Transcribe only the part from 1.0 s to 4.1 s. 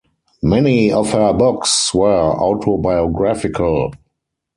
her books were autobiographical.